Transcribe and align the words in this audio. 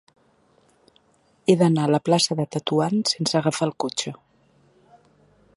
He 1.47 1.57
d'anar 1.59 1.83
a 1.85 1.91
la 1.97 2.01
plaça 2.11 2.39
de 2.41 2.47
Tetuan 2.57 3.05
sense 3.13 3.41
agafar 3.41 3.71
el 3.71 3.77
cotxe. 3.85 4.19